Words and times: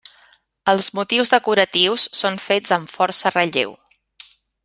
Els 0.71 0.87
motius 0.99 1.31
decoratius 1.33 2.07
són 2.21 2.41
fets 2.47 2.75
amb 2.79 2.95
força 2.97 3.35
relleu. 3.37 3.77